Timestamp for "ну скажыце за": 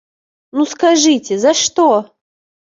0.59-1.53